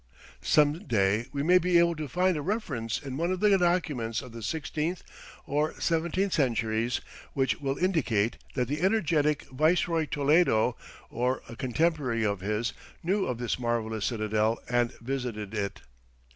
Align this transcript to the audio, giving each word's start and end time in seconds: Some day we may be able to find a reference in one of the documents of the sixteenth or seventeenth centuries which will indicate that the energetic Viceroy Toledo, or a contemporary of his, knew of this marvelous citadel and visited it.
Some 0.41 0.87
day 0.87 1.27
we 1.31 1.43
may 1.43 1.59
be 1.59 1.77
able 1.77 1.95
to 1.97 2.07
find 2.07 2.35
a 2.35 2.41
reference 2.41 2.97
in 2.99 3.17
one 3.17 3.31
of 3.31 3.39
the 3.39 3.55
documents 3.55 4.23
of 4.23 4.31
the 4.31 4.41
sixteenth 4.41 5.03
or 5.45 5.79
seventeenth 5.79 6.33
centuries 6.33 7.01
which 7.33 7.61
will 7.61 7.77
indicate 7.77 8.37
that 8.55 8.67
the 8.67 8.81
energetic 8.81 9.43
Viceroy 9.51 10.07
Toledo, 10.07 10.75
or 11.11 11.43
a 11.47 11.55
contemporary 11.55 12.25
of 12.25 12.39
his, 12.39 12.73
knew 13.03 13.27
of 13.27 13.37
this 13.37 13.59
marvelous 13.59 14.05
citadel 14.07 14.57
and 14.67 14.91
visited 14.93 15.53
it. 15.53 15.81